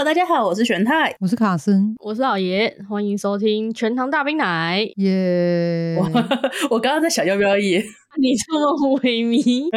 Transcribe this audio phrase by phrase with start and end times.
[0.00, 4.78] Hello，大家好，我是玄泰，我是卡森，我是老爷，欢迎收听全糖大冰奶。
[4.96, 6.40] 耶、yeah！
[6.72, 7.84] 我刚刚在想要不要耶，
[8.18, 9.68] 你这么萎靡。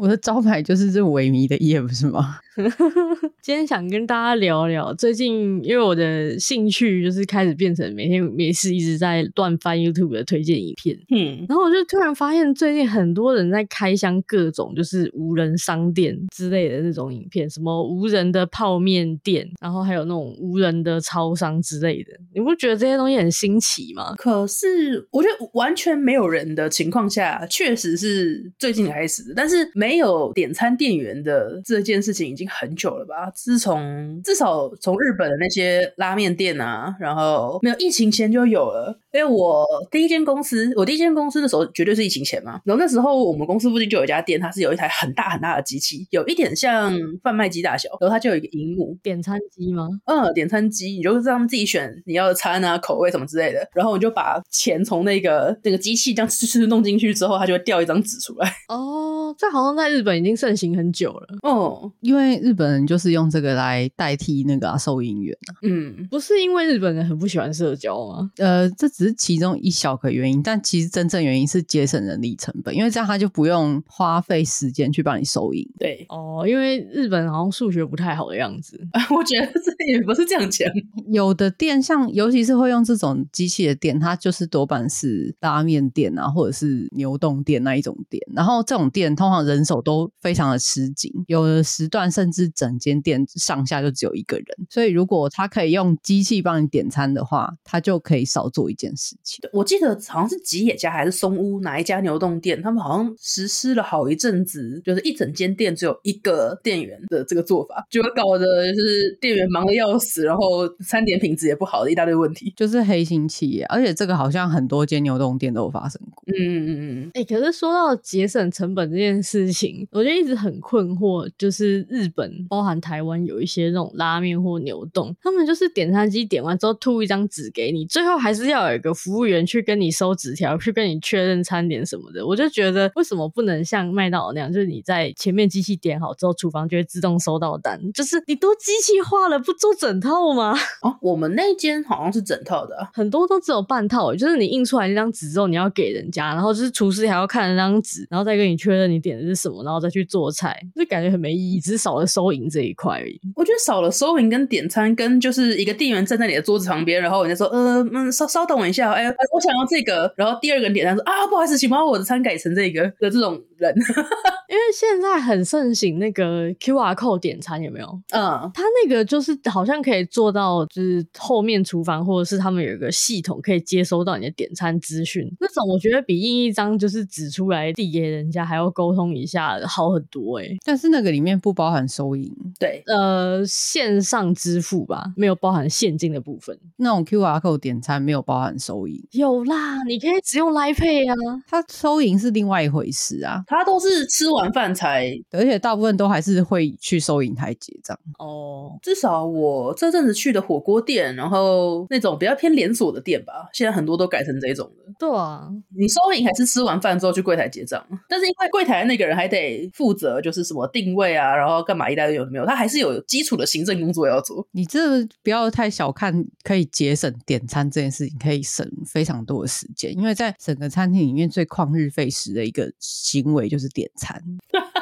[0.00, 2.38] 我的招牌就是这萎靡的夜，不是吗？
[3.42, 24.14] 今天想跟大家聊聊最近，因为我的兴趣就是开始变成每天没事一直在乱翻 YouTube 的推荐影片，嗯，然后我就突然发现最近很多人在开箱各种就是无人商店之类的那种影片，什么无人的泡面店，然后还有那种无人的超商之类的，你不觉得这些东西很新奇吗？
[24.16, 32.44] 可是我觉得完全没有人的情况下，确实是最近开始的，但是没没有点餐店员的这件事情已经。
[32.56, 33.30] 很久了吧？
[33.34, 38.98] 自从至少从日本的那些拉面店啊，然后没有疫情前就有了。
[39.16, 42.60] 因为我第一间公司，我第一间公司的时候绝对是疫情前嘛。
[42.66, 49.88] 然后那时候我们公司附近就有一家店，它是有一台很大很大的机器，有一点像贩卖机大小，然后它就有一个荧幕，点餐机吗？
[50.04, 53.66] 嗯，点餐机，你就是让他们自己选你要的餐啊、口味什么之类的。
[53.74, 58.52] 然后你就把钱从那个那个机器这样 吃吃弄进去之后，它就会掉一张纸出来。
[58.68, 61.26] 哦，这好像在日本已经盛行很久了。
[61.42, 68.30] 哦，因为日本人就是用这个来代替那个、啊、收银员、啊、嗯，不是因为日本人很不喜欢社交吗？
[68.36, 75.66] 呃，这只是其中一小个原因，但其实真正原因是节省人力成本，因为这样他就不用花费时间去帮你收银。
[75.78, 78.78] 对哦，因为日本好像数学不太好的样子，
[79.14, 80.68] 我觉得这也不是这样讲。
[81.12, 88.22] 有的店像，尤其是会用这种机器的店，它就是多半是拉面店啊，或者是牛洞店那一种店。
[88.34, 94.46] 然后这种店通常人手都非常的吃紧，有的时段甚至整间店上下就只有一个人。
[94.70, 99.48] 所以如果他可以用机器帮你点餐的话，他就可以少做一件事情。
[99.52, 113.64] 我记得好像是吉野家还是松屋哪一家牛洞店，他们好像实施了好一阵子，就是一整间店只有一个店员的这个做法，就会搞得就是店员忙得要死，然后餐点品质也不好的一大堆问题，就是黑心企业。
[113.66, 116.22] 而且这个好像很多间牛洞店都有发生过。
[116.26, 117.10] 嗯嗯嗯。
[117.14, 129.46] 哎、欸，可是说到节省成本这件事情，我就一直很困惑，就是日本包含台湾有一些那种拉面或牛洞，他们就是点餐机点完之后吐一张纸给你，最后还是要有一个服务员。
[129.46, 140.52] 去跟你收纸条，去跟你确认餐点什么的，我就觉得为什么不能像麦当劳那样，就是你在前面机器点好之后，厨房就会自动收到单，就是你都机器化了，不做整套吗？
[140.82, 153.20] 哦，我们那间好像是整套的，很多都只有半套，就是你印出来那张纸之后，你要给人家，然后就是厨师还要看那张纸，然后再跟你确认你点的是什么，然后再去做菜，就感觉很没意义，只是少了收银这一块而已。
[153.36, 159.06] 我觉得少了收银跟点餐，跟就是一个店员站在你的桌子旁边，然后人家说，呃嗯，稍稍等我一下，哎。
[159.32, 162.82] 我想要这个，然后第二个人点单说啊，不好意思，请把我的餐改成这个。
[162.98, 163.74] 的这种人，
[164.48, 167.86] 因为现在很盛行那个 QR code 点餐，有没有？
[168.12, 186.58] 嗯，他那个就是好像可以做到，就是后面厨房或者是他们有一个系统可以接收到你的点餐资讯，那种我觉得比印一张就是纸出来递给人家还要沟通一下好很多哎、欸、但是那个里面不包含收银，对，呃，线上支付吧，没有包含现金的部分。
[186.76, 189.00] 那种 QR code 点餐没有包含收银。
[189.12, 197.98] 有啦，你可以只用 Line Pay 啊，他收银是另外一回事啊，他都是吃完饭才，而且大部分都还是会去收银台结账。
[198.18, 204.92] 哦，至少我这阵子去的火锅店，然后那种比较偏连锁的店吧，现在很多都改成这种的。
[204.98, 214.46] 对啊，你收银还是吃完饭之后去柜台结账，但是因为柜台的那个人还得负责，就是什么定位啊，然后干嘛一大堆有没有，他还是有基础的行政工作要做。
[214.52, 224.22] 你这不要太小看可以节省点餐这件事情，可以省非常多的时间，因为在整个餐厅里面最旷日费时的一个行为就是点餐。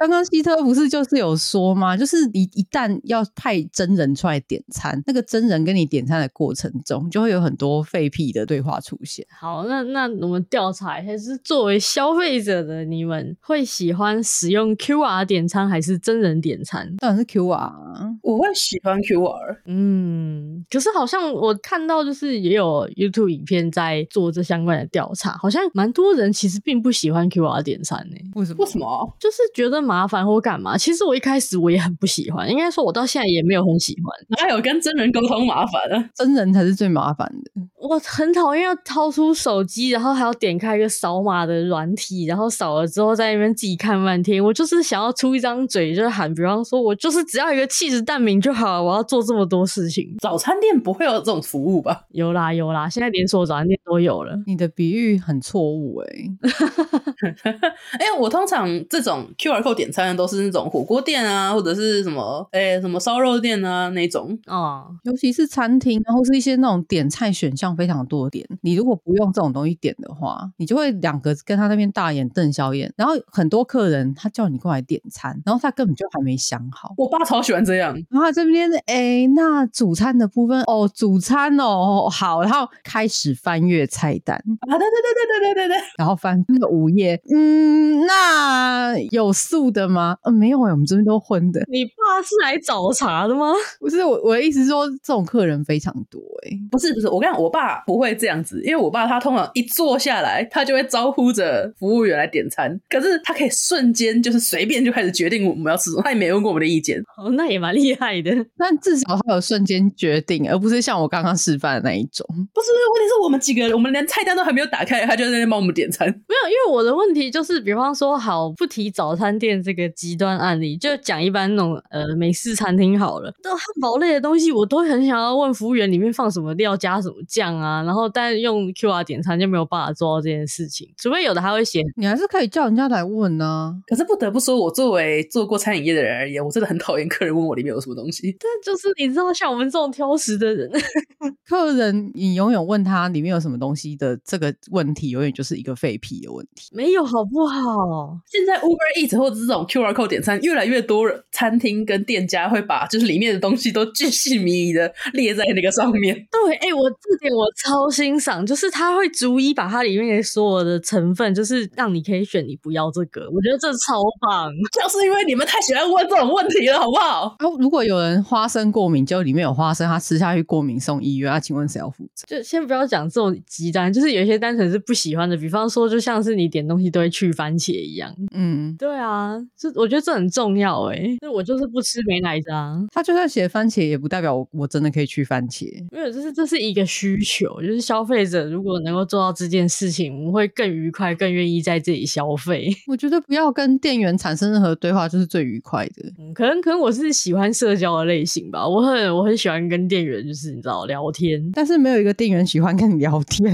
[0.00, 1.94] 刚刚希特不是就是有说吗？
[1.94, 9.26] 就是你一旦要派真人出来点餐，那个真人跟你点餐的过程中，就会有很多废屁的对话出现。
[9.38, 16.90] 好，那那我们调查一下，是作为消费者的你们会喜欢使用 QR 点餐还是真人点餐？
[16.96, 17.76] 当然是 QR 啊，
[18.22, 19.58] 我会喜欢 QR。
[19.66, 28.16] 嗯，可是好像我看到就是也有 YouTube 影片在做这相关的调查，好像蛮多人其实并不喜欢 QR 点餐呢。
[28.34, 28.64] 为什么？
[28.64, 29.16] 为什么？
[29.20, 29.89] 就是觉得。
[29.90, 30.78] 麻烦或干嘛？
[30.78, 34.38] 其实我一开始我也很不喜欢，应该说我到现在也没有很喜欢。
[34.38, 36.08] 哪有跟真人沟通麻烦啊？
[36.14, 37.50] 真人才是最麻烦的。
[37.74, 44.42] 我很讨厌要掏出手机，然后还要点开一个扫码的软体，然后扫了之后在那边自己看半天。
[44.44, 50.14] 我就是想要出一张嘴，就是喊，比方说我就是只要一个气质蛋饼就好了，我要做这么多事情。
[50.20, 52.02] 早餐店不会有这种服务吧？
[52.10, 54.38] 有啦有啦，现在连锁早餐店都有了。
[54.46, 56.06] 你的比喻很错误哎。
[57.98, 59.79] 哎，我通常这种 QR code。
[59.80, 64.38] 点餐的都是那种火锅店啊，或者是什么诶什么烧肉店啊那种。
[64.46, 76.92] 哦，尤其是餐厅，然后是一些那种点菜选项非常多点，你如果不用这种东西点的话，你就会两个跟他那边大眼瞪小眼，然后很多客人他叫你过来点餐，然后他根本就还没想好。
[76.98, 84.36] 我爸超喜欢这样，然后这边诶那主餐的部分哦，主餐哦好，然后开始翻阅菜单。
[84.36, 90.16] 啊，对对对对对对对对，然后翻那个五页，嗯，那有素的吗？
[90.24, 91.60] 嗯，没有哎，我们这边都荤的。
[91.70, 93.52] 你爸是来找茬的吗？
[93.80, 96.50] 不是我，我的意思是说这种客人非常多哎。
[96.70, 107.00] 不是不是，我跟你讲，我爸不会这样子，因为我爸他通常一坐下来，他就会招呼着服务员来点餐，可是他可以瞬间就是随便就开始决定我们要吃什么，他也没问过我们的意见。
[107.16, 108.30] 哦，那也蛮厉害的。
[108.56, 112.26] 但至少他有瞬间决定，而不是像我刚刚示范的那一种。
[112.54, 116.06] 不是，问题是我们几个人，我们连菜单都还没有打开，他就在那边帮我们点餐。
[116.08, 123.32] 没有，因为我的问题就是，比方说，好不提早餐店这个极端案例，就讲一般那种呃美式餐厅好了。
[123.42, 127.82] 这汉堡类的东西，我都很想要问服务员里面放什么料，加什么酱啊。
[127.82, 131.80] 然后，但用 QR 点餐就没有办法做到这件事情，除非有的还会写。
[131.96, 133.74] 你还是可以叫人家来问呢、啊。
[133.86, 138.36] 可是不得不说，我作为做过餐饮业的人而言，我真的很讨厌客人问我里面有什么东西。
[138.40, 140.70] 但就是你知道，像我们这种挑食的人，
[141.46, 146.70] 客人你永远问他里面有什么东西的这个问题，永远就是一个废屁的问题。
[146.72, 148.18] 没有好不好？
[148.26, 156.14] 现在 Uber Eats 或者是这种 QR Code 点餐，越来越多餐厅跟店家会把就是里面的东西都巨细靡遗的列在那个上面。
[156.30, 163.22] 对，哎、欸，我这点我超欣赏，就是他会逐一把它里面的所有的成分，就是让你可以选，你不要这个。
[163.30, 167.36] 我觉得这超棒， 就是因为你们太喜欢问这种问题了，好不好？
[167.38, 172.26] 啊，如果有人花生过敏，就里面有花生，他吃下去过敏送医院，那、啊、请问谁要负责？
[172.26, 178.14] 就先不要讲这种极端，就是有一些单纯是不喜欢的，比方说，就像是你点东西都会去番茄一样。
[178.34, 181.16] 嗯，对啊，这我觉得这很重要哎、欸。
[181.20, 185.66] 那我就是不吃美奶渣，他就算写番茄，也不代表我我真的可以去番茄。
[185.90, 192.70] 没有，就是这是一个需求，就是消费者如果能够做到这件事情，我们会更愉快，更愿意在这里消费。
[192.86, 196.12] 我觉得不要跟店员产生任何对话，就是最愉快的。
[196.18, 203.52] 嗯，可能可能我是喜欢社交的类型吧，我很我很喜欢跟店员就是你知道聊天，但是没有一个店员喜欢跟你聊天，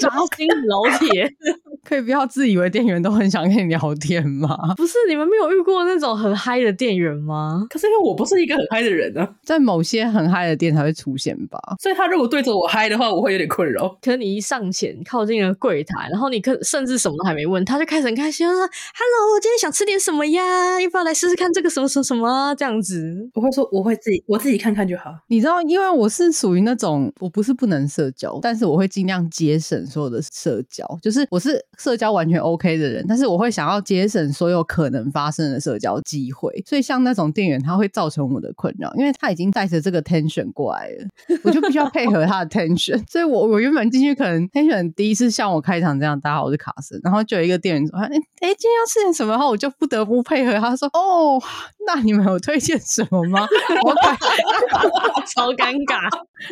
[0.00, 1.28] 扎心老铁，
[1.84, 4.56] 可以不要自以为店员都很想跟你聊天吗？
[4.76, 7.66] 不是你们没有遇过那种很嗨的店员吗？
[7.70, 13.88] 可是因为我不是一个很嗨的人呢、啊，在某些很嗨的店才会出现吧，所以他如果对着我嗨的话，我会有点困扰。
[14.00, 20.80] 可是你一上前靠近了柜台，然后你可甚至什么都还没问，他就开始很开心说：“Hello，我今天想吃点什么呀？
[20.80, 25.14] 要不要来试试看这个什么什么什么？”这样子，我会说我会自己我自己看看就好。
[25.28, 36.62] 你知道，因为我是属于那种我不是不能社交，但是我会尽量节省所有的社交，就是我是社交完全 OK 的人，但是我会想要节省所有可能发生的社交机会。
[36.66, 41.06] 所以像那种店员，他会造成我的困扰，因为他已经带着这个 tension 过来了，
[41.42, 43.02] 我就必须要配合他的 tension。
[43.10, 51.40] 所以我我原本进去可能 tension 第一次像我开场这样，大家好，我是卡森，然后就有一个店员说：“哎哎，今天要吃点什么？”然后我就不得不配合他说：“哦，
[51.86, 53.40] 那你们有推荐什么吗？”
[53.82, 53.94] 我
[55.34, 56.00] 超尴尬，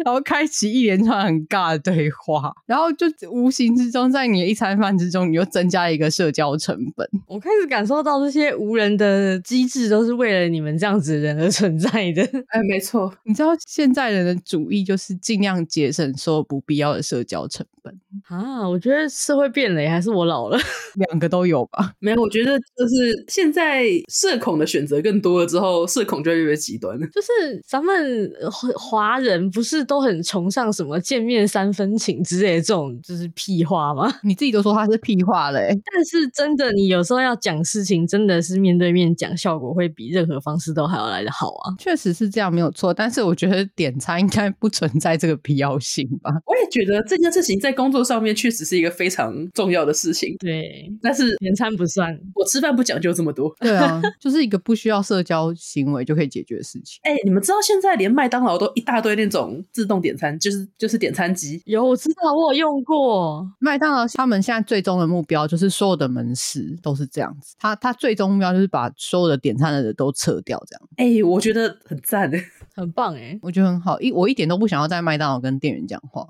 [0.04, 7.06] 然后开启一连串很尬的对话，然后就无形之中在你的一餐饭之中，你又增加一个社交成本。
[7.28, 12.22] 我开始感受到这些无人的机制都是为了你们这样子的人而存在的。
[12.48, 17.92] 哎，没错，你知道现在人的主义就是尽量节省所有不必要的社交成本
[18.28, 18.68] 啊。
[18.68, 20.58] 我觉得社会变了，还是我老了，
[20.94, 21.92] 两个都有吧？
[21.98, 27.06] 没有，我觉得就是现在社恐的选择更多了之后，社恐就越来越极端了。
[27.08, 28.32] 就是咱们
[28.76, 34.12] 华人不是都很崇尚什么见面三分情之类的这种就是屁话吗？
[34.22, 35.76] 你自己都说他是屁话嘞。
[35.92, 41.74] 但是真的，你有时候要讲事情，真的是面对面讲，效果会比任何方式都还要来得好啊。
[41.78, 42.92] 确实是这样，没有错。
[42.92, 46.30] 但是我觉得点餐应该不存在这个必要性吧？
[46.46, 50.36] 我也觉得这件事情在工作上面确实是一个非常重要的事情。
[50.38, 53.54] 对，但是点餐不算，我吃饭不讲究这么多。
[53.60, 57.00] 对啊， 就是一个不需要社交行为就可以解决的事情。
[57.02, 61.62] 哎、欸，你们知道现在连麦当劳都一大堆那种自动点餐，就是就是点餐机。
[61.64, 63.46] 有，我知道，我有用过。
[63.60, 70.88] 麦当劳他们现在最终的目标就是所有的门市都是这样子，他他最终目标就是把所有的点餐的人都撤掉，这样。
[70.96, 72.30] 哎、我觉得很赞。
[72.76, 73.98] 很棒哎，我觉得很好。
[74.00, 76.26] 一我一点都不想要在麦当劳跟店员讲话，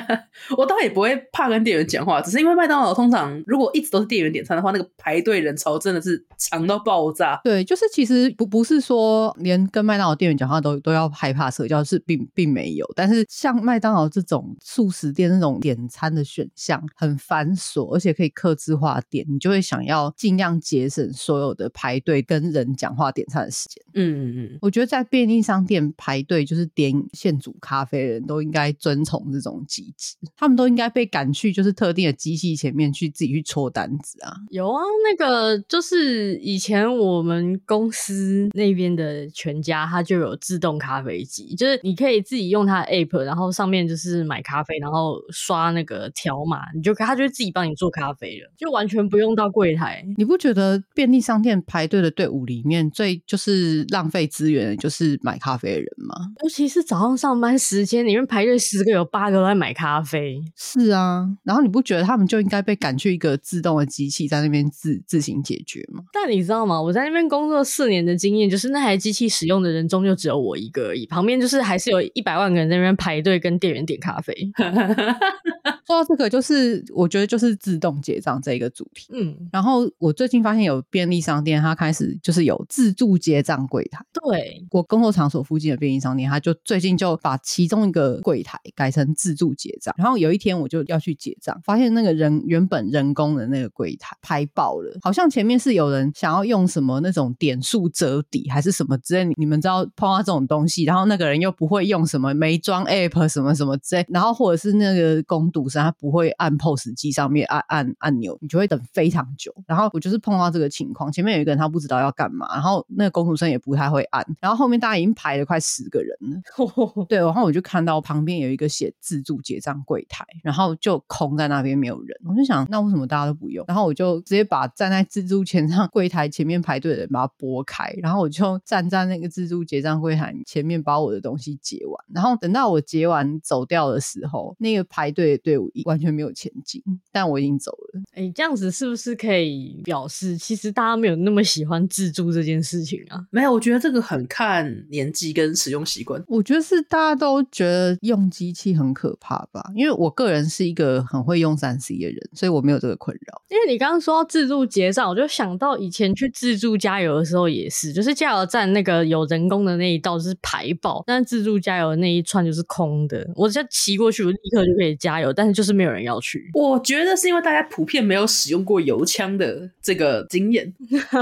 [0.56, 7.38] 我倒也不会怕跟店员讲话，只是因为麦当劳通常如果一直都是店员点餐的话，那个排队人潮真的是长到爆炸。
[7.44, 12.86] 对，就是其实不不是说连跟麦当劳店员讲话都都要害怕社交，是并并没有。
[12.96, 23.84] 但是像麦当劳这种速食店那种点餐的选项很繁琐，而且可以克制化点，你就会想要尽量节省所有的排队跟人讲话点餐的时间。
[23.94, 34.34] 嗯嗯嗯，我觉得在便利商店排队就是点现煮咖啡的人都应该遵从这种机制，他们都应该被赶去就是特定的机器前面去自己去戳单子啊。
[34.50, 50.04] 有啊，那个就是以前我们公司那边的全家，它就有自动咖啡机，就是你可以自己用它的 app，然后上面就是买咖啡，然后刷那个条码，你就它就会自己帮你做咖啡了，就完全不用到柜台。
[50.16, 56.14] 你不觉得便利商店排队的队伍里面最就是浪费资源的就是买咖啡的人吗？
[56.42, 60.40] 尤其是早上上班时间，里面排队十个有八个都在买咖啡。
[60.56, 66.04] 是啊，然后你不觉得他们就应该被赶去一个自动的机器在那边自自行解决吗？
[66.12, 66.80] 但你知道吗？
[66.80, 74.34] 我在那边工作四年的经验，就是那台机器使用的人终就只有我一个而已，旁边就是还是有一百万个人在那边排队跟店员点咖啡。
[75.90, 79.08] 说到这个，就是我觉得就是自动结账这一个主题。
[79.12, 84.04] 嗯，然后我最近发现有便利商店，它开始就是有自助结账柜台。
[84.12, 89.92] 对，我工作场所附近的便利商店，它就最近就把其中一个柜台改成自助结账。
[89.98, 109.54] 然后有一天我就要去结账，发现那个人原本人工的那个柜台排爆了，好像前面是有人想要用什么那种点数折抵还是什么之类，你们知道碰到这种东西，然后那个人又不会用什么没装 app 什么什么之类，然后或者是那个工读生他不会按 POS 机上面按按按钮，你就会等非常久。
[109.66, 123.64] 然后我就是碰到这个情况，前面有一个人他不知道要干嘛，然后那个工读生也不太会按，然后后面大家已经排了快十个人了， 对，然后我就看到旁边有一个写自助结账柜台，然后就空在那边没有人，我就想那为什么大家都不用？
[123.68, 138.00] 然后我就直接把站在自助结账柜台前面排队的人把它拨开，然后我就站在那个自助结账柜台前面把我的东西结完，然后等到我结完走掉的时候，那个排队的队伍完全没有前进，但我已经走了。
[138.14, 143.20] 哎，这样子是不是可以表示其实大家没有那么喜欢自助这件事情啊？
[143.30, 146.22] 没有，我觉得这个很看年纪跟使用习惯。
[146.26, 153.42] 我觉得是大家都觉得用机器很可怕吧，因为我个人是一个很会用三 C 的人，所以我没有这个困扰。
[153.48, 163.28] 因为你刚刚说到自助结账，我就想到以前去自助加油的时候也是，就是加油站那个有人工的那一道就是排爆，但是自助加油的那一串就是空的。
[163.34, 166.50] 我只要骑过去，我立刻就可以加油，但是就是没有人要去。
[166.54, 170.72] 我觉得是因为大家普遍没有使用过油枪的这个经验，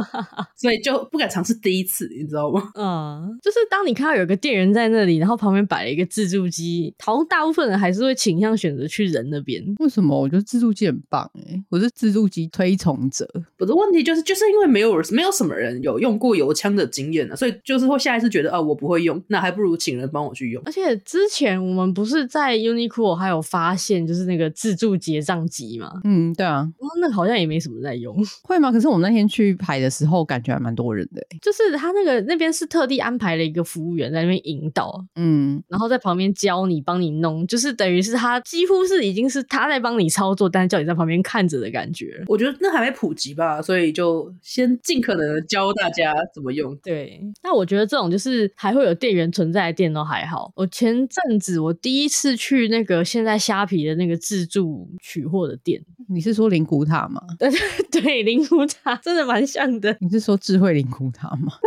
[0.57, 2.71] 所以就不敢尝试第一次，你知道吗？
[2.77, 9.63] 嗯，就是当你看到有个店员在那里，然后旁边摆了一个自助机，好像大部分人还是会倾向选择去人那边。
[9.79, 10.19] 为什么？
[10.19, 13.29] 我觉得自助机很棒诶，我是自助机推崇者。
[13.59, 20.63] 我的问题就是，就是因为没有没有什么人有用过油枪的经验啊，所以就是会下一次觉得啊，我不会用，那还不如请人帮我去用。
[20.65, 25.93] 而且之前我们不是在 Uniqlo 还有发现，就是那个自助结账机嘛？
[26.05, 26.69] 嗯，对啊，
[27.01, 28.73] 那好像也没什么在用，会吗？
[28.73, 31.25] 可是我们那天去排的时候，感觉还蛮多人的。
[31.43, 42.23] 就是他那个那边是特地安排了一个服务员在那边引导，嗯，然后在旁边教你，帮你弄，就是等于是他几乎是已经是他在帮你操作，但是叫你在旁边看着的感觉。
[42.27, 46.77] 我觉得那还没普及吧，所以就先尽可能的教大家怎么用。
[46.83, 50.51] 对，那我觉得这种就是还会有店员存在的店都还好。
[50.57, 57.21] 我前阵子我第一次去那个现在虾皮的那个自助取货的店，你是说灵骨塔吗？
[57.39, 57.51] 对
[57.91, 59.97] 对，灵骨塔真的蛮像的。
[60.01, 61.53] 你是说智慧灵骨塔吗？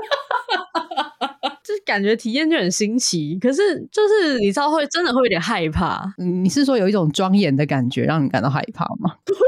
[1.64, 6.12] 就是感觉体验就很新奇，可是就是你知道会真的会有点害怕。
[6.18, 9.16] 你是说有一种庄严的感觉让你感到害怕吗？
[9.24, 9.40] 不是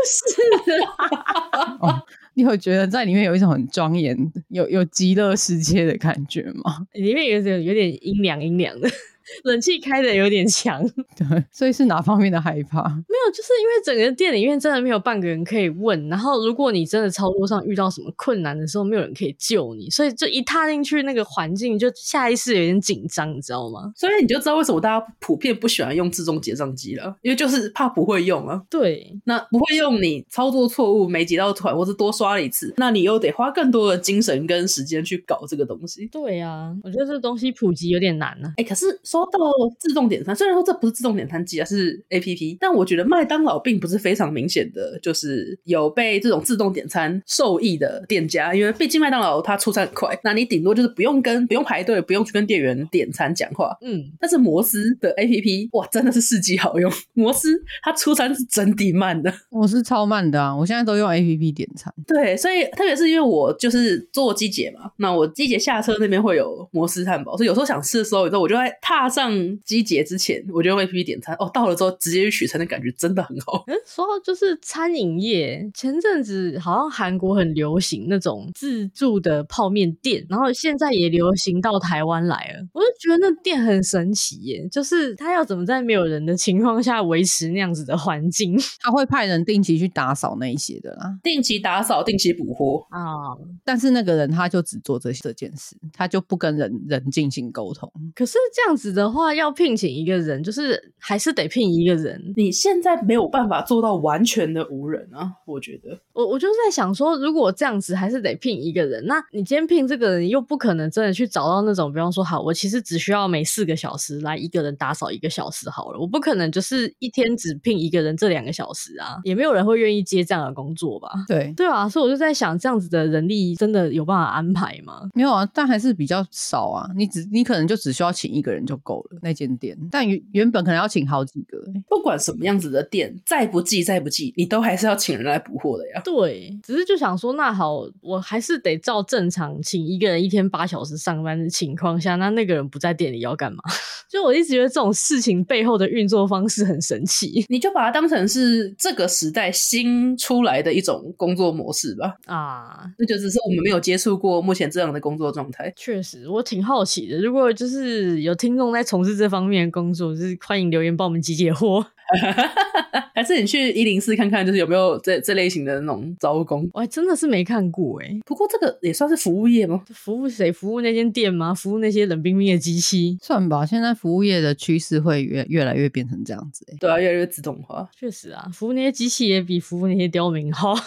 [1.79, 2.01] 哦，
[2.35, 4.15] 你有觉得在里面有一种很庄严、
[4.49, 6.85] 有有极乐世界的感觉吗？
[6.93, 8.87] 里面有点有点阴凉阴凉的。
[9.43, 10.83] 冷气开的有点强，
[11.17, 12.83] 对，所以是哪方面的害怕？
[13.07, 23.91] 没有，就是因为整个店里面真的没有半个人可以问，然后如果你真的操作上遇到什么困难的时候，没有人可以救你，所以就一踏进去那个环境，就下意识有点紧张，你知道吗？
[23.95, 28.61] 所以你就知道为什么大家普遍不喜欢用自动结账机了，因为就是怕不会用啊。
[28.69, 36.07] 对，那不会用，你操作错误没结到团，或是多刷了一次，那你又得花更多的精神跟时间去搞这个东西。
[36.07, 38.53] 对啊，我觉得这个东西普及有点难呢、啊。
[38.57, 38.99] 哎、欸，可是。
[39.13, 39.39] 收到
[39.79, 69.31] 自动点餐，虽然说这不是自动点餐机啊，是 APP，但我觉得麦当劳并不是非常明显的，就是有被这种自动点餐受益的店家，因为毕竟麦当劳它出餐很快，那你顶多就是不用跟不用排队，不用去跟店员点餐讲话，嗯，但是摩斯的 APP 哇，真的是世纪好用，摩斯它出餐是真的慢的，我是超慢的啊，我现在都用 APP 点餐，对，所以特别是因为我就是做机捷嘛，那我机捷下车那边会有摩斯汉堡，所以有时候想吃的时候，有时候我就在踏上
[69.63, 73.63] 机捷之前，我就用 APP 点餐，哦，到了之后直接去取餐的感觉真的很好。
[73.67, 88.57] 嗯，说到就是餐饮业，前阵子好像韩国很流行那种自助的泡面店，然后现在也流行到台湾来了，我就觉得那店很神奇耶，就是他要怎么在没有人的情况下维持那样子的环境？
[88.79, 93.35] 他会派人定期去打扫那一些的啦，定期打扫，定期补货啊。
[93.65, 97.91] 但是那个人他就只做这这件事，他就不跟人人进行沟通。
[98.15, 102.21] 可是这样子的话，要聘请一个人，就是还是得聘一个人。
[102.35, 105.99] 你现在没有办法做到完全的无人啊，我觉得。
[106.13, 121.09] 我我就是在想说，如果这样子还是得聘一个人，那你今天聘这个人，又不可能真的去找到那种，比方说，好，我其实只需要每四个小时来一个人打扫一个小时好了，我不可能就是一天只聘一个人这两个小时啊，也没有人会愿意接这样的工作吧？
[121.27, 125.01] 对对啊，所以我就在想，这样子的人力真的有办法安排吗？
[125.13, 126.87] 没有啊，但还是比较少啊。
[126.95, 129.77] 你只你可能就只需要请一个人就够了，那间店。
[129.89, 131.57] 但原原本可能要请好几个。
[131.89, 136.01] 不管什么样子的店，再不济再不济，你都还是要请人来补货的呀。
[136.03, 143.63] 对，只是就想说，那好，我还是得照正常请一个人一天八小时上班的情况下，那那个人不在店里要干嘛？
[144.09, 147.43] 就我一直觉得这种事情背后的运作方式很神奇。
[147.49, 152.13] 你就把它当成是这个时代新出来的一种工作模式吧。
[152.27, 155.73] 啊，那就只是我们没有接触过目前这样的工作状态。
[155.75, 157.19] 确实，我挺好奇的。
[157.19, 161.85] 如果就是有听众在从事这方面的工作，就是欢迎留言帮我们解解惑。
[163.15, 166.69] 还是你去一零四看看，就是有没有这这类型的那种招工？
[166.73, 168.19] 我还真的是没看过哎。
[168.25, 169.81] 不过这个也算是服务业吗？
[169.93, 170.51] 服务谁？
[170.51, 171.53] 服务那间店吗？
[171.53, 173.17] 服务那些冷冰冰的机器？
[173.21, 173.65] 算吧。
[173.65, 176.65] 现在服务业的趋势会越越来越变成这样子。
[176.79, 177.87] 对啊，越来越自动化。
[177.97, 180.73] 确实啊，服务那些机器也比服务那些刁民好。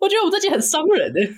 [0.00, 1.28] 我觉得我们这集很伤人哎。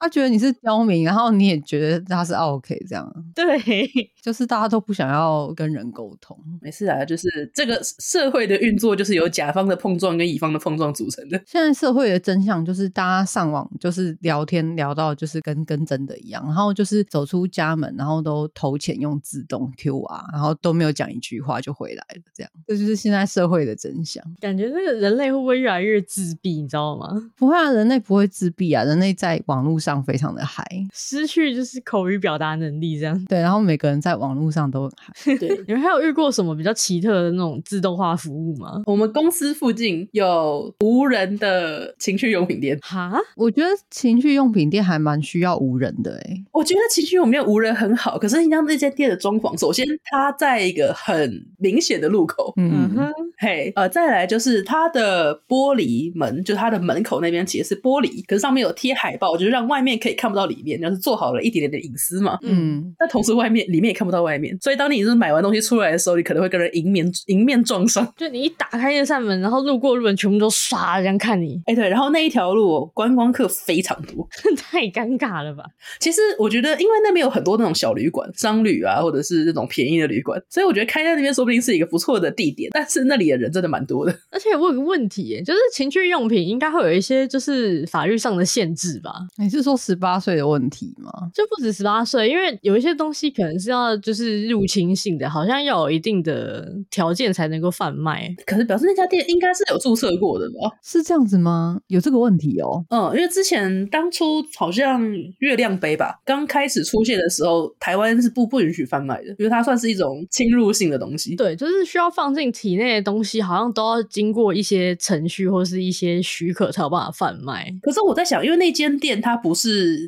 [0.00, 3.06] 他觉得你是刁民，然后你也觉得他是 OK 这样。
[3.34, 3.44] 对，
[4.22, 6.34] 就是大家都不想要跟人沟通。
[6.62, 11.38] 没事啊，就是这个社会的运作就是由甲方的碰撞跟乙方的碰撞组成的。
[11.46, 22.50] 现在社会的真相就是大家上网就是聊天聊到就是跟跟真的一样，然后就是走出家门，然后都投钱用自动 QR，然后都没有讲一句话就回来了，这样。
[22.66, 24.24] 这就是现在社会的真相。
[24.40, 26.62] 感觉这个人类会不会越来越自闭？
[26.62, 27.08] 你知道吗？
[27.36, 29.89] 不会啊，人类不会自闭啊，人类在网络上。
[30.02, 33.24] 非常的嗨，失去就是口语表达能力这样。
[33.26, 35.36] 对，然后每个人在网络上都很嗨。
[35.38, 38.82] 对， 你们还有遇过什么比较奇特的那种自动化服务吗？
[38.86, 42.78] 我们公司附近有无人的情趣用品店。
[42.82, 46.44] 哈，我觉得情趣用品店还蛮需要无人的哎。
[46.52, 62.38] 我觉得情趣用品店无人很好，可是你像那间店的装潢，首先它在一个很明显的路口，嗯哼，嘿，呃，再来就是它的玻璃门，就是它的门口那边其实是玻璃，可是上面有贴海报，就是让外面可以看不到里面，就是做好了一点点的隐私嘛。
[62.42, 68.06] 嗯，但同时外面里面也看不到外面，所以当你是买完东西出来的时候，你可能会跟人迎面迎面撞上。
[68.16, 71.60] 就你一打开那扇门，然后路过路人全部都唰这样看你。
[71.66, 75.64] 哎，对，然后那一条路观光客非常多， 太尴尬了吧？
[75.98, 82.70] 其实我觉得，因为那边有很多那种小旅馆、商旅啊，或者是那种便宜的旅馆，所以我觉得开在那边说不定是一个不错的地点。
[82.72, 84.16] 但是那里的人真的蛮多的。
[84.30, 89.12] 而且我有个问题，就是情趣用品应该会有一些就是法律上的限制吧？
[89.38, 91.10] 你是说十八岁的问题吗？
[91.34, 98.34] 就不止十八岁，因为有一些东西可能是要就是入侵性的，好像要有一定的条件才能够贩卖。
[98.46, 100.76] 可是表示那家店应该是有注册过的吧？
[100.82, 101.80] 是这样子吗？
[101.88, 102.84] 有这个问题哦。
[102.90, 105.02] 嗯，因为之前当初好像
[105.38, 111.36] 月亮杯吧，刚开始出现的时候，台湾是不不允许贩卖的，因为它算是一种侵入性的东西。
[111.36, 117.72] 对，就是需要放进体内的东西，好像都要经过一些程序或是一些许可才有办法贩卖。
[117.82, 119.59] 可是我在想，因为那间店它不是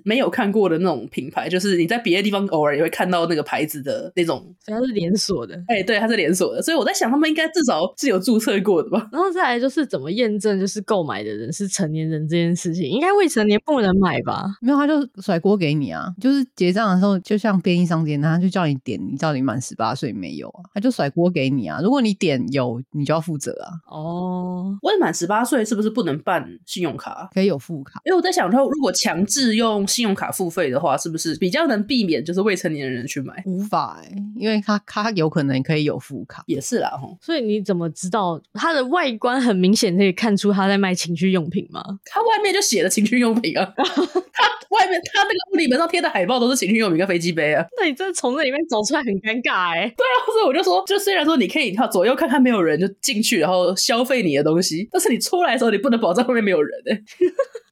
[0.04, 5.54] 没有看过的那种品牌，就是你在别的地方偶尔也会看到那个牌子的那种，它是连锁的。
[5.68, 9.08] 哎、欸，对，它是连锁的，所以我在想，他们应该至少是有注册过的吧。
[9.12, 14.44] 然后再来就是怎么验证，就是购买的人是成年人这件事情，应该未成年不能买吧？
[14.60, 20.62] 没有，他就甩锅给你啊，就是结账的时候，就像便利商店，他就叫你点，你到底满十八岁没有啊？
[20.74, 21.80] 他就甩锅给你啊。
[21.82, 23.72] 如果你点有你就要负责啊。
[23.88, 27.28] 哦，未满十八岁是不是不能办信用卡？
[27.32, 33.42] 可以有副卡，因为我在想，说如果强制用信用卡付费的话，是不是比较能避免就是未成年人去买？
[33.46, 34.00] 无法
[34.36, 37.16] 因为他他有可能可以有副卡，也是啦吼。
[37.20, 41.82] 所以你怎么知道它的外观很明显可以看出他在卖情趣用品吗？
[42.04, 47.64] 他外面就写了情趣用品啊， 他外面他那个物理门上贴的海报都是情趣用品跟飞机杯啊。
[47.80, 49.94] 那你真的从那里面走出来很尴尬哎、欸。
[49.96, 57.02] 对啊，所以我就说，就虽然说你可以靠左右看看没有人就进去，然后消费你的东西，但是你出来的时候你不能保证后面没有人哎、欸。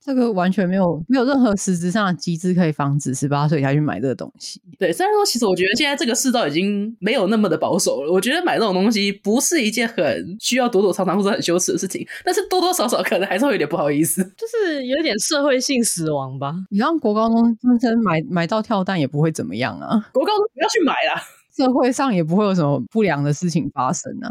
[0.02, 4.60] 这个完全没有没有任何实质上的机制可以防止十八岁才去买这个东西。
[4.78, 16.54] 对，虽然说其实我觉得现在这个世道已经没有那么的保守了，我觉得买这种东西不是一件很需要躲躲藏藏或者很羞耻的事情，但是多多少少可能还是会有点不好意思，就是有点社会性死亡吧。
[16.70, 21.22] 你让国高中生买买到跳蛋也不会怎么样啊，国高中不要去买啦。
[21.60, 24.28] 社会上也不会有什么不良的事情发生啊，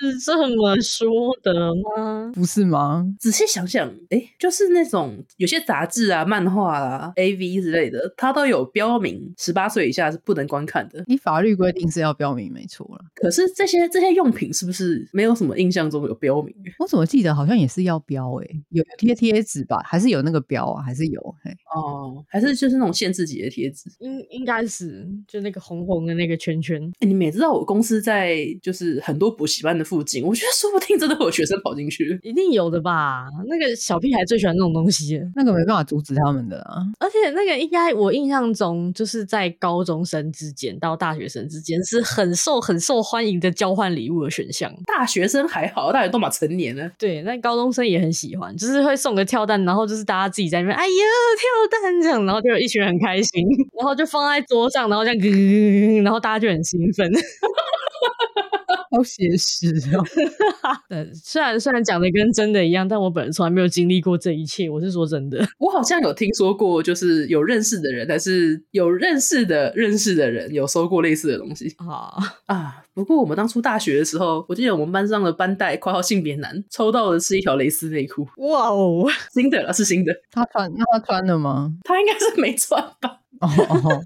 [0.00, 1.08] 是这么说
[1.44, 2.32] 的吗？
[2.34, 3.06] 不是吗？
[3.20, 11.04] 仔细想想，哎、欸，就是那种有些杂志啊、漫画啊、AV 之类的，它都有标明十八岁以下是不能观看的。
[11.06, 13.04] 你法律规定是要标明，没错了。
[13.14, 16.52] 可是这些这些用品是不是没有什么印象中有标明？
[16.80, 18.44] 我怎么记得好像也是要标、欸？
[18.44, 19.80] 哎，有贴贴纸吧？
[19.84, 20.82] 还是有那个标啊？
[20.82, 21.34] 还是有？
[21.44, 23.88] 嘿，哦，还是就是那种限制级的贴纸？
[24.00, 26.40] 应应该是就那个红红的那个。
[26.40, 33.26] 圈圈，哎、欸，你们也知道我公司在就是很多补习班的附近，我觉得说不定真的会有学生跑进去，一定有的吧？
[33.46, 36.80] 那个小屁孩最喜欢那种东西，那个没办法阻止他们的啊。
[36.98, 44.72] 而且那个应该我印象中就是在高中生之间到大学生之间是很受很受欢迎的交换礼物的选项。
[44.86, 46.90] 大学生还好，大学都嘛成年了。
[46.96, 50.94] 对，那高中生也很喜欢，就是会送个跳蛋，然后就是大家自己在那边，哎呀
[51.36, 53.46] 跳蛋这样，然后就有一群人很开心，
[53.78, 56.30] 然后就放在桌上，然后这样，然后大。
[56.30, 57.10] 大家就很兴奋，
[58.90, 60.04] 好写实哦。
[60.88, 64.68] 对， 虽然虽然讲的跟真的一样，但我本人从来没有经历过这一切。
[64.68, 72.12] 我是说真的， 我好像有听说过，就是有认识的人，但是有认识的认识的人有收过类似的东西啊
[72.46, 72.84] 啊。
[72.92, 78.26] 不过我们当初大学的时候，我记得我们班上的班代（括号性别男）抽到的是一条蕾丝内裤。
[78.38, 80.12] 哇哦，新的了，是新的。
[80.30, 80.70] 他穿？
[80.76, 81.72] 那他穿了吗？
[81.84, 83.20] 他应该是没穿吧。
[83.40, 84.02] 哦哦。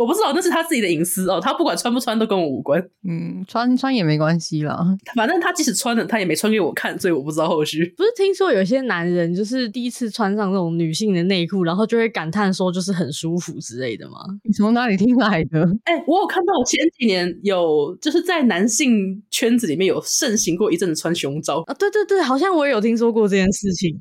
[0.00, 1.38] 我不知道，那是他自己的隐私哦。
[1.38, 2.82] 他不管穿不穿都跟我无关。
[3.06, 4.82] 嗯，穿穿也没关系啦。
[5.14, 7.84] 反正他即使穿了，他也没穿给我看，所以我不知道后续。
[7.98, 14.20] 不是听说有些男人就是第一次穿上那种女性的内裤，然后就会感叹说就是很舒服之类的吗？
[14.42, 15.68] 你从哪里听来的？
[15.84, 21.74] 哎、欸，我有看到前几年有就是在男性圈子里面有盛行过一阵子穿胸罩啊。
[21.74, 23.94] 对对对，好像我也有听说过这件事情。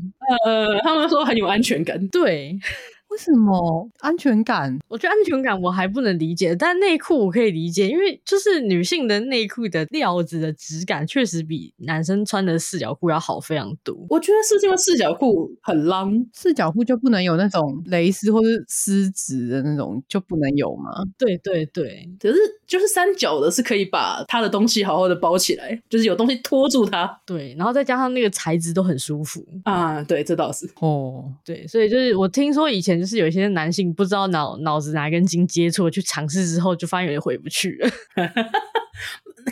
[0.45, 2.07] 呃，他们说很有安全感。
[2.07, 2.57] 对。
[3.09, 4.77] 为什么安全感？
[4.87, 13.97] 我觉得安全感我还不能理解，但内裤我可以理解，因为就是女性的内裤的料子的质感确实比男生穿的四角裤要好非常多。
[14.09, 20.91] 我觉得是因为四角裤很浪，四角裤就不能有那种蕾丝或是丝质的那种就不能有吗？
[21.17, 27.19] 对对对，可是就是三角的是可以把它的东西好好的包起来，就是有东西托住它。
[27.25, 30.03] 对，然后再加上那个材质都很舒服啊。
[30.03, 31.25] 对，这倒是哦。
[31.43, 32.98] 对，所以就是我听说以前。
[32.99, 37.89] 就是有一些男性不知道脑脑子哪根筋接错，去尝试之后就发现有点回不去了。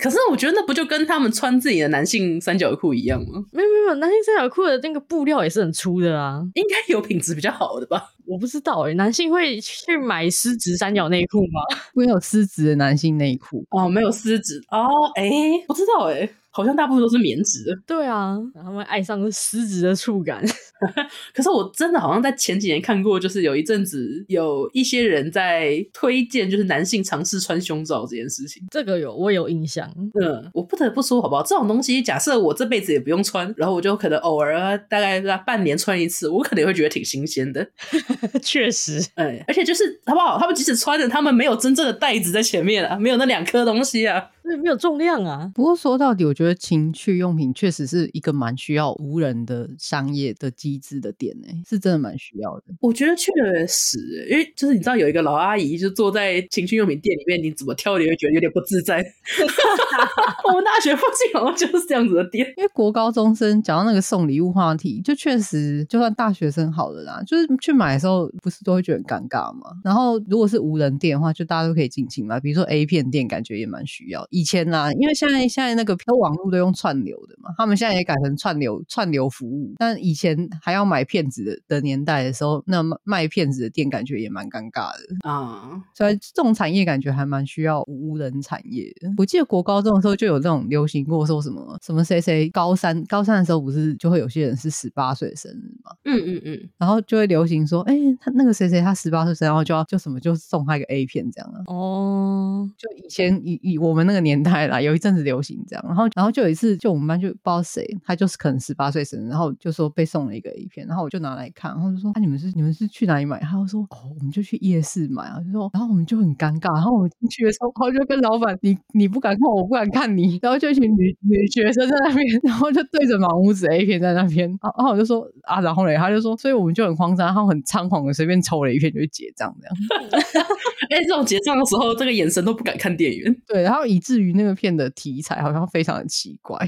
[0.02, 3.44] 可是我觉得那不就跟他们穿自己的男性三角裤一样吗？
[3.52, 8.12] 没有没有，男性三角裤的那个布料也是很粗的啊，应该有品质比较好的吧？
[8.28, 11.62] 我不知道哎、欸，男性会去买丝质三角内裤吗？
[11.96, 16.30] 会有丝质的男性内裤哦，没有丝质哦，哎、欸，不知道哎、欸。
[16.58, 20.44] 好像大部分都是棉质的，对啊，然后他们爱上了丝质的触感。
[21.32, 28.64] 可是我真的好像在前几年看过，就是有一阵子有一些人在推荐，就是男性尝试穿胸罩这件事情。
[28.72, 29.88] 这个有我有印象。
[30.20, 31.44] 嗯，我不得不说，好不好？
[31.44, 37.68] 这种东西，假设我这辈子也不用穿，然后我就可能偶尔大概半年穿一次，我可能会觉得挺新鲜的。
[38.42, 40.40] 确实， 哎，而且就是好不好？
[40.40, 44.32] 他们即使穿着，他们没有真正的袋子在前面啊，没有那两颗东西啊。
[44.48, 45.52] 对，没有重量啊。
[45.54, 52.64] 不过说到底，我觉得情趣用品确实是一个蛮需要无人的商业的机制的点呢，是真的蛮需要的。
[52.80, 53.32] 我觉得确
[53.68, 58.98] 实，因为就是你知道有一个老阿姨就坐在情趣用品店里面，你怎么挑你会觉得有点不自在。
[60.48, 62.48] 我们大学附近好像就是这样子的店。
[62.56, 69.72] 因为国高中生讲到那个送礼物话题，就确实就算大学生好了啦，就是去买的时候不是都会觉得很尴尬吗？
[69.84, 74.26] 然后如果是无人店的话，就大家都可以尽情嘛，比如说 A 片店，感觉也蛮需要。
[74.38, 79.74] 以前啊，因为现在现在那个都网络都用串流的嘛，他们现在也改成串流串流服务。
[79.78, 85.82] 但以前还要买片子的的年代的时候，那卖片子的店感觉也蛮尴尬的啊。
[85.96, 89.10] 所以这种产业感觉还蛮需要无人产业的。
[89.18, 95.92] 我记得国高中的时候就有这种流行过，说什么什么谁谁高三高三的时候不是就会有些人是十八岁的生日嘛？
[96.06, 101.64] 嗯嗯嗯，然后就会流行说，哎、欸，他那个谁谁他十八岁生日，然后就要就什么就送他一个 A 片这样啊。
[101.68, 113.40] 哦，就以前以以我们那个年代啦，有一阵子流行这样，然后然后就有一次，就我们班就不知道谁，他就是可能十八岁生日，然后就说被送了一个 A 片，然后我就拿来看，然后就说，啊，你们是你们是去哪里买？
[113.40, 129.76] 他就说，哦，我们就去夜市买啊，就说，然后我们就很尴尬，然后我们进去的时候，然后就跟老板，你你不敢看，我不敢看你，然后就一群女女学生在那边，然后就对着满屋子 A 片在那边，然后我就说，啊，然后嘞，他就说，所以我们就很慌张，然后很仓皇的随便抽了一片就去结账这样。
[130.90, 136.58] 哎、欸，这种结账的时候，这个眼神都不敢看店员， 对，然后以至于那个片的题材好像非常的奇怪。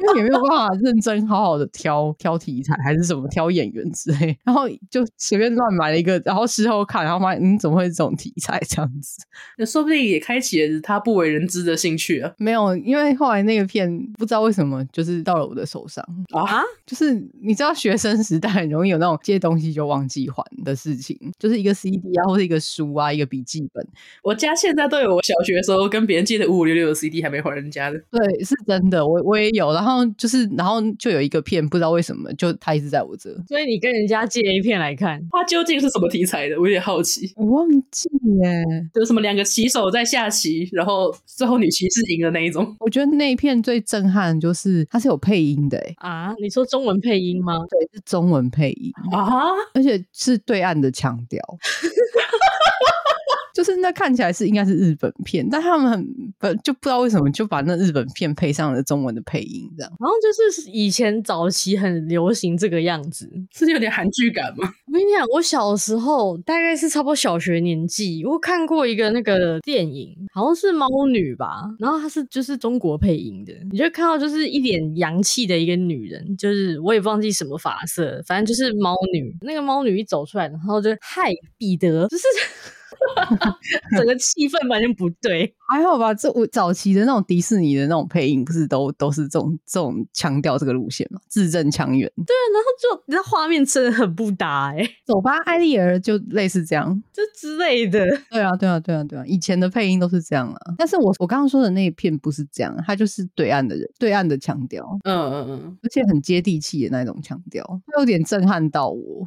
[0.00, 9.22] 因为也没有办法认真好好的挑挑题材，还是什么挑演员之类，然后就随便乱买了一个，然后事后看，然后发现嗯，怎么会是这种题材这样子？
[9.56, 12.32] 那说不定也开启了他不为人知的兴趣啊。
[12.38, 23.84] 没有，因为后来那个片不知道为什么就是到了我的手上啊，就是你知道学生时代很容易有那种借东西就忘记还的事情，就是一个 CD 啊，或者一个书啊，一个笔记本。
[24.22, 28.00] 我家现在都有我小学的时候跟别人借的五五六六的 CD 还没还人家的。
[28.10, 29.87] 对，是真的，我我也有，然后。
[29.88, 33.34] 然后就是，然后就有一个片，不知道为什么，就他一直在我这。
[33.46, 36.60] 所以你跟人家借一片来看，他究竟是什么题材的？
[36.60, 37.32] 我有点好奇。
[37.36, 38.06] 我忘记
[38.42, 42.76] 耶，就什么两个棋手在下棋，然后最后女骑士赢的那一种。
[42.80, 45.82] 我觉得那一片最震撼，就是它是有配音的。
[45.96, 47.54] 啊，你说中文配音吗？
[47.70, 49.24] 对，是中文配音啊，
[49.72, 51.40] 而且是对岸的腔调。
[53.58, 56.06] 就是那看起来是应该是日本片，但他们很
[56.38, 59.92] 不就不知道为什么就把那日本片配上了中文的配音，这样。
[59.98, 64.72] 然后就是以前早期很流行这个样子，是有点韩剧感吗？
[64.86, 79.36] 我跟你讲，我小时候大概是差不多小学年纪，我看过一个那个电影，好像是猫女吧，然后它是就是中国配音的，你就看到就是一脸洋气的一个女人，就是我也忘记什么发色，反正就是猫女。
[79.40, 82.22] 那个猫女一走出来，然后就嗨彼得，就是。
[83.96, 86.14] 整个气氛完全不对，还好吧？
[86.14, 91.20] 这我早期的那种迪士尼的那种配音，不是都都是这种这种强调这个路线吗？
[91.28, 92.10] 字正腔圆。
[92.16, 94.90] 对，然后就那画面真的很不搭哎、欸。
[95.04, 98.06] 走吧，艾丽儿就类似这样，就之类的。
[98.30, 100.74] 对啊，对啊，对啊，对啊，以前的配音都是这样啊。
[100.78, 104.98] 但是我我刚刚说的那一片不是这样，它就是对岸的人，对岸的腔调。
[105.04, 107.64] 嗯嗯嗯，而且很接地气的那种腔调，
[107.98, 109.26] 有点震撼到我。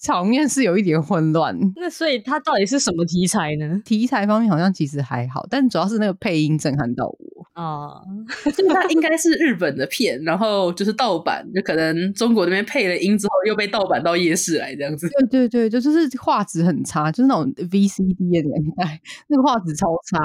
[0.00, 3.80] 场面是有一点混乱，那所以它到底是什么题材呢？
[3.84, 8.02] 题材方面好像其实还好，但主要是那个配音震撼到我啊！
[8.56, 15.08] 就它应该是日本的片，然后就是盗版，就可能中国那边配了音之后又被盗版到夜市来这样子。
[15.30, 20.18] 对对对，就就是画质很差，就是那种 VCD 的年代，那个画质超差。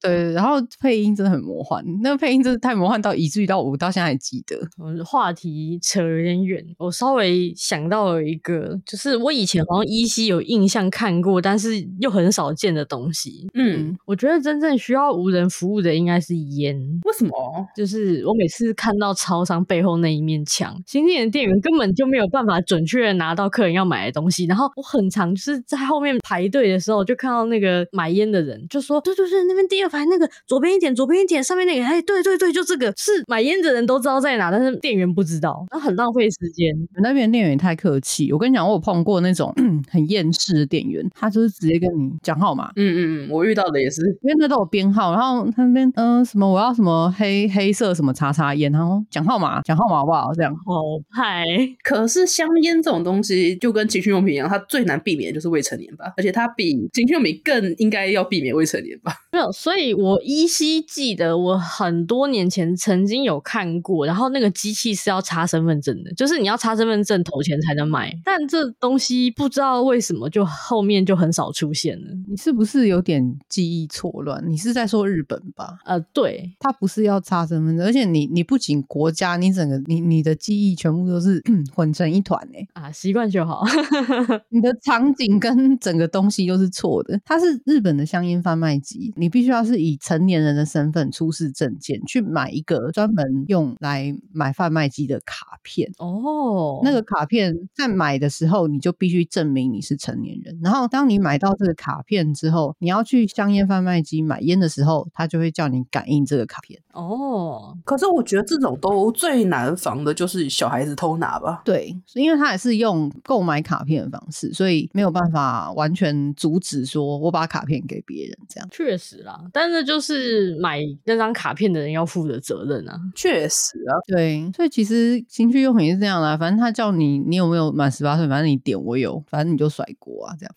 [0.00, 4.58] 对，然后配音真的很魔幻，那个配音真的太魔幻到以至于到我到现在还记得。
[5.04, 8.80] 话题扯有点远，我稍微想到了一个。
[8.92, 13.48] 就是我以前好像依稀有印象看过，但是又很少见的东西。
[13.54, 16.76] 嗯，我觉得真正需要无人服务的应该是烟。
[17.06, 17.32] 为什么？
[17.74, 24.44] 就是我每次看到超商背后那一面墙，新店的店员根本就没有办法准确的拿到客人要买的东西。
[24.44, 36.70] 然后我很常就是在后面排队的时候，就看到那个买烟的人就说：“对对对，那边第二排那个左边一点，左边一点，上面那个，哎，对对对，就这个是买烟的人都知道在哪，但是店员不知道，那很浪费时间。
[37.02, 38.81] 那边店员也太客气，我跟你讲，我。
[38.82, 39.54] 碰过那种
[39.88, 42.70] 很厌世的店员，他就是直接跟你讲号码。
[42.76, 50.32] 嗯嗯嗯，我遇到的也是，因为那都有编号，然后他那边嗯、呃、什么我要什么黑黑色什么叉叉烟，然后讲号码讲号码好不好？
[50.34, 51.44] 这样好派。
[51.84, 59.12] 可是香烟这种东西就跟情趣用品一样，它最难避免就是未成年吧，而且它比情趣用品更应该要避免未成年吧。
[59.32, 68.71] 没有，所以我依稀记得我很多年前曾经有看过，然后那个机器是要插身份证的，就是你要插身份证投钱才能买，但这。
[68.78, 74.42] 东西不知道为什么就后面就很少出现了，你是不是有点记忆错乱？
[74.48, 75.78] 你是在说日本吧？
[75.84, 81.42] 呃，对，他不是要插身份证，而且你你不仅国家，你整个你你的记忆全部都是
[81.74, 82.40] 混成一团。
[82.54, 83.62] 哎、欸、啊，习惯就好。
[84.50, 87.20] 你的场景跟整个东西都是错的。
[87.24, 95.90] 它是日本的香烟贩卖机，你必须要是以成年人的身份出示证件去买一个专门用来买贩卖机的卡片。
[95.98, 100.58] 哦，那个卡片在买的时候，你就必须证明你是成年人。
[100.62, 106.80] 然后当你买到这个卡片之后，你要去香烟贩卖机买烟的时候，他就会叫你感应这个卡片。
[106.92, 111.62] 哦，可是我觉得这种都最难防的就是小孩子偷拿吧？
[111.64, 118.68] 对，因为他也是用购买卡片的方式，所以没有办法完全阻止说我把卡片给别人这样。
[118.70, 122.98] 确实啦，但是就是买那张卡片的人要负的责任啊。
[123.14, 130.54] 确实啊，对，所以其实情趣用品是这样的，反正他叫你，你有没有满十八岁，反正你点我有，反正你就甩锅啊这样。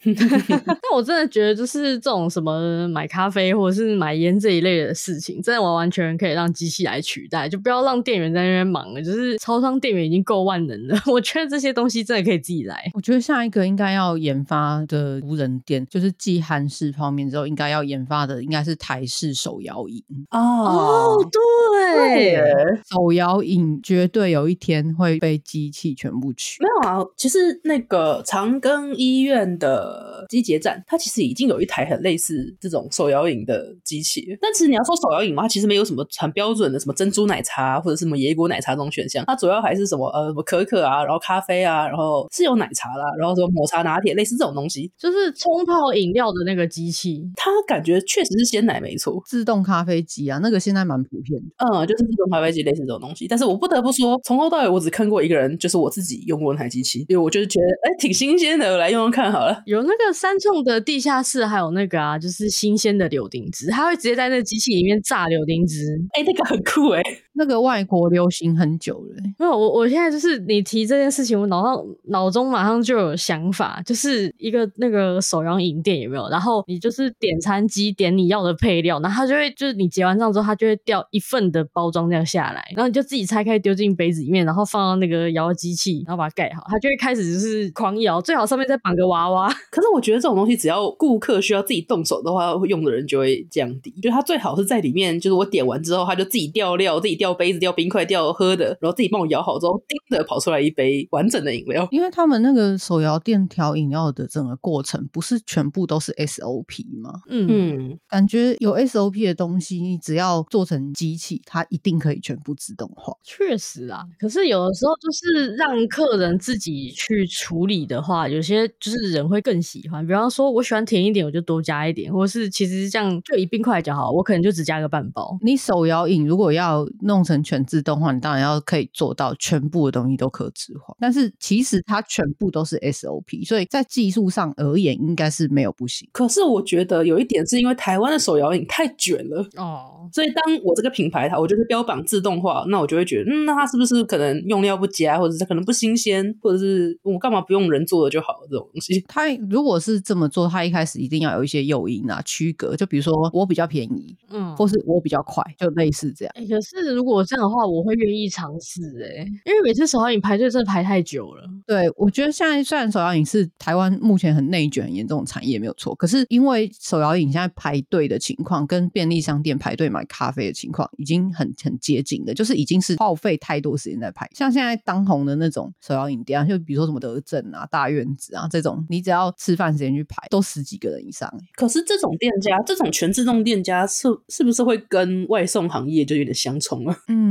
[0.65, 9.01] 但我真的觉得，就是这种什么买咖啡或者是买烟这一类的事情，真的完完全可以让机器来取代，就不要让店员在那边忙了。
[9.01, 12.89] 就是超商店员已经够万能了， 我觉得这些东西真的可以自己来。
[12.93, 22.43] 我觉得下一个应该要研发的无人店，就是继韩式泡面之后，应该要研发的应该是台式手摇饮哦，对，对
[22.89, 26.61] 手摇饮绝对有一天会被机器全部取。
[26.63, 34.37] 没有啊，其实那个长庚医院的机捷站，它其实已经有一台很类似这种手摇饮的机器。
[34.41, 47.23] 但其实你要说手摇饮嘛，它其实没有什么很标准的什么珍珠奶茶或者是什么椰果奶茶这种选项，它主要还是什么呃什么可可啊，然后咖啡啊，然后是有奶茶啦，然后什么抹茶拿铁，类似这种东西，就是冲泡饮料的那个机器。
[47.35, 51.65] 它感觉确实是鲜奶没错，自动咖啡机啊，那个现在蛮普遍的。
[51.65, 53.27] 嗯，就是自动咖啡机类似这种东西。
[53.27, 59.61] 但是我不得不说，从头到尾我只看过一个人，就是我自己用过那台机器，因为我就是觉得哎挺新鲜的，我来用用看好了。
[59.65, 67.01] 有那个三重的地下室，还有那个啊，就是新鲜的柳丁汁，它会直接在那个机器里面榨柳丁汁，哎，那个很酷哎。
[67.37, 76.29] 那个外国流行很久了，没有我我现在就是你提这件事情，我脑上脑中马上就有想法，就是一个那个手摇饮店有没有？
[76.29, 89.53] 然后你就是点餐机点你要的配料，然后它就会就是你结完账之后，它就会掉一份的包装这样下来，然后你就自己拆开丢进杯子里面，然后放到那个摇机器，然后把它盖好，它就会开始就是狂摇，最好上面再绑个娃娃。
[89.69, 93.91] 可是我觉得这种东西只要顾客需要自己动手的话，用的人就会降低。
[94.01, 97.24] 就它最好是在里面，就是我点完之后，它就自己掉料，自己掉。
[97.25, 101.87] 掉杯子，掉冰块，掉喝的，然后自己帮我摇好之后，叮的跑出来一杯完整的饮料。
[101.89, 107.21] 因为他们那个手摇店调饮料的整个过程，不是全部都是 SOP 吗？
[107.27, 113.11] 嗯嗯，感觉有 SOP 的东西，你只要做成机器，它一定可以全部自动化。
[113.23, 120.05] 确实啊，可是有的时候就是让客人自己去处理的话，有些就是人会更喜欢。
[120.05, 125.35] 比方说，我喜欢甜一点，我就多加一点，或是其实这样就以冰块来讲好，我可能就只加个半包。
[125.41, 127.14] 你手摇饮如果要弄。
[127.15, 130.93] 弄成全自动化，你当然要可以做到全部的东西都客制化。
[130.99, 136.09] 但是其实它全部都是 SOP，所以在技术上而言，应该是没有不行。
[136.11, 149.05] 可是我觉得有一点是因为台湾的手摇饮太卷了哦，所以当我这个品牌它，我就是标榜自动化，那我就会觉得，嗯，那它是不是可能用料不佳，或者是可能不新鲜，或者是我干嘛不用人做的就好了这种东西？
[149.07, 156.33] 它如果是这么做，它一开始一定要有一些诱因啊，区隔，就比如说我比较便宜，嗯，或是我比较快，就类似这样。
[156.35, 161.47] 欸，可是如果这样的话，我会愿意尝试诶，因为每次手摇饮排队真的排太久了。
[161.65, 174.27] 对，我觉得现在虽然手摇饮是台湾目前很内卷很严重的产业没有错，可是因为手摇饮现在排队的情况跟便利商店排队买咖啡的情况已经很很接近的，就是已经是耗费太多时间在排。
[174.33, 181.31] 像现在当红的那种手摇饮店啊，就比如说什么德政啊、大院子啊这种，你只要吃饭时间去排，都十几个人以上。
[181.55, 186.94] 可是这种店家，这种全自动店家是是不是会跟外送行业就有点相冲了？
[187.07, 187.25] 嗯。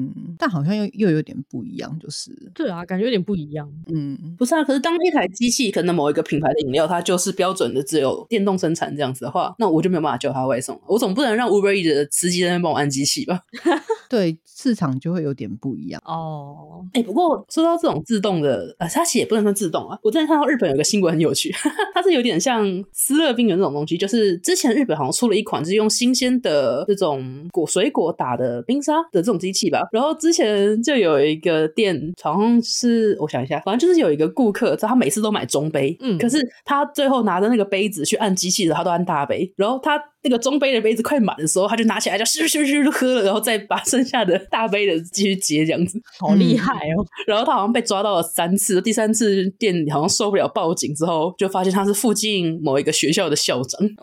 [0.00, 3.70] 嗯，但好像又又有点不一样，就是对啊，感觉有点不一样。
[3.92, 10.80] 嗯，不是啊，可是当一台机器可能某一个品牌的饮料，它就是标准的只有电动生产这样子的话，那我就没有办法叫它外送。
[10.86, 13.40] 我总不能让 Uber Eats 的司机在那边帮我按机器吧？
[14.08, 16.84] 对，市场就会有点不一样哦。
[16.94, 19.98] 哎、欸，不过说到这种自动的，呃，它其实也不能算自动啊。
[20.02, 21.52] 我之前看到日本有个新闻很有趣，
[21.94, 47.04] 它是有点像思乐冰圆这种东西，就是之前日本好像出了一款，就是用新鲜的这种果水果打的冰沙的这种机器吧，然后之前就有一个店，好像是我想一下，反正就是有一个顾客，他每次都买中杯，嗯，可是他最后拿着那个杯子去按机器的，他都按大杯，然后他那个中杯的杯子快满的时候，他就拿起来就咻咻咻就喝了，然后再把剩下的大杯的继续接，这样子，好厉害哦。
[47.26, 53.80] 然后他好像被抓到了三次，第三次店好像受不了报警之后，就发现他是附近某一个学校的校长。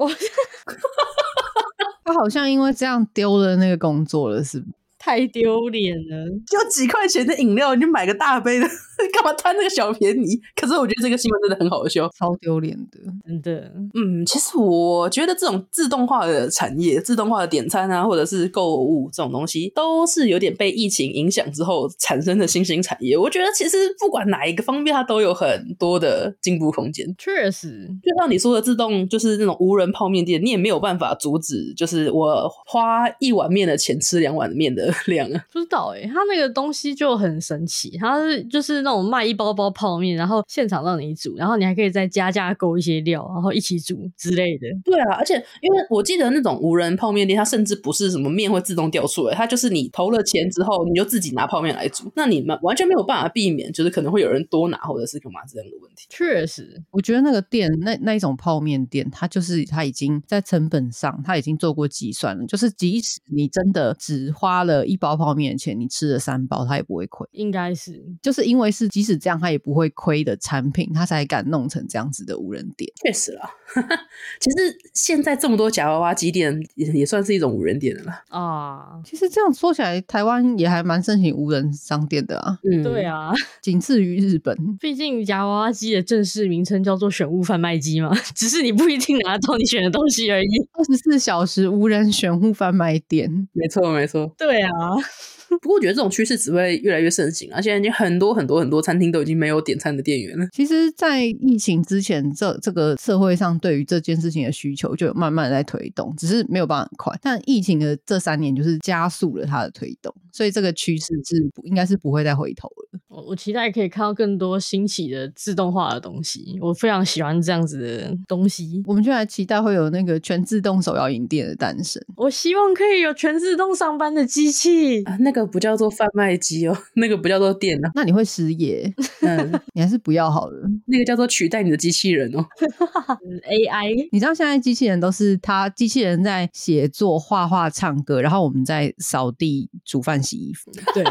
[2.03, 4.67] 他好像因为这样丢了那个工作了，是不？
[5.07, 6.27] 太丢脸了！
[6.45, 8.67] 就几块钱的饮料，你就买个大杯的，
[9.13, 10.37] 干嘛贪那个小便宜？
[10.53, 13.71] 可是我觉得这个新闻真的很好笑，超丢脸的，真的。
[13.93, 23.17] 嗯，其实我觉得这种自动化的产业、自动化的点餐啊，或者是购物这种东西，都是有点被疫情影响之后产生的新兴产业。
[23.17, 27.07] 我觉得其实不管哪一个方面，它都有很多的进步空间。
[27.17, 35.45] 确实，就像你说的，自动就是那种无人泡面店，你也没有办法阻止，就是我花一碗面的钱吃两碗面的量啊。
[35.53, 44.67] 不知道哎、欸，他那个东西就很神奇，他是就是那种卖一包包泡面，然后现场让你煮，然后你还可以再加价购一些料，然后一起煮之类的。
[44.83, 56.05] 对啊，而且因为我记得那种无人泡面店，它甚至不是什么面会自动掉出来，它就是你投了钱之后，你就自己拿泡面来煮，那你们完全没有办法避免，就是可能会有人多拿或者是干嘛这样的问题。
[56.09, 67.27] 确实，我觉得那个店那那一种泡面店，它就是它已经在成本上，它已经做过计算了，就是即使你真的只花了一包泡面的钱，你吃了三包，他也不会亏。
[67.31, 72.91] 应该是，就是因为是即使这样，他也不会亏的产品，他才敢弄成这样子的无人店。
[73.03, 73.49] 确实啦。
[74.39, 79.01] 其实现在这么多假娃娃机店也也算是一种无人店了啊。
[79.03, 82.57] 其实这样说起来，台湾也还蛮盛行无人商店的啊。
[82.63, 84.55] 嗯，对啊，仅次于日本。
[84.79, 90.47] 毕竟夹娃娃机的正式名称叫做选物贩卖机嘛，只是你不一定拿到你选的东西而已。
[90.73, 94.33] 二十四小时无人选物贩卖店，没错没错。
[94.37, 94.66] 对啊。
[95.61, 97.61] 不过我觉得这种趋势只会越来越盛行啊！
[97.61, 100.45] 现在已经很多很多很多餐厅都已经没有点餐的店员了。
[100.51, 107.17] 其实，在疫情之前，这这个社会上对于这件事情的需求就有慢慢在推动，只是没有办法很快。
[107.21, 112.86] 但疫情的这三年就是加速了它的推动，所以这个趋势是应该是不会再回头了。
[113.17, 118.83] 我我期待可以看到更多新奇的自动化的东西，我非常喜欢这样子的东西。
[118.85, 121.99] 我们就来期待会有那个全自动手摇饮店的诞生。
[122.15, 127.91] 我希望可以有全自动上班的机器啊，那个不叫做贩卖机哦，那个不叫做店啊。
[127.95, 128.93] 那你会失业？
[129.21, 130.69] 嗯， 你还是不要好了。
[130.85, 132.45] 那个叫做取代你的机器人哦，
[133.49, 134.07] AI。
[134.11, 140.71] 你知道现在机器人都是他机器人在写作、画画、唱歌，然后我们在扫地、煮饭、洗衣服。
[140.93, 141.03] 对，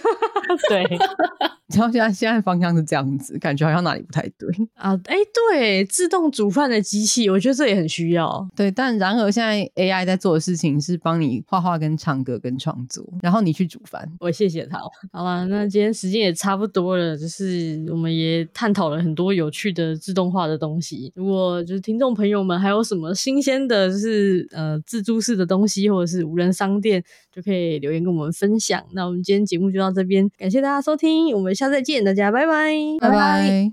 [0.70, 0.98] 对。
[1.74, 4.92] 然后现在现在方向是这样子，感觉好像哪里不太对啊？
[5.06, 5.16] 哎，
[5.52, 8.46] 对，自动煮饭的机器，我觉得这也很需要。
[8.54, 14.06] 对，但然而现在 AI 在做的事情是帮你画画、跟唱歌、跟创作，然后你去煮饭。
[14.20, 14.78] 我谢谢他。
[15.12, 21.10] 好了，那今天时间也差不多了，就是我们也探讨了很多有趣的自动化的东西。
[21.14, 27.02] 如果就是听众朋友们还有什么新鲜的，就是呃自助式的东西，或者是无人商店，
[27.32, 28.84] 就可以留言跟我们分享。
[28.92, 31.54] 那我们今天节目就到这边，感谢大家收听，我们。
[31.54, 33.70] 下次再见，大家拜拜，拜拜。